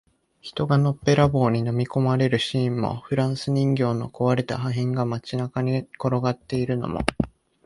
[0.41, 7.01] 人がのっぺらぼうに飲み込まれるシーンも、フランス人形の壊れた破片が街中に転がっているのも、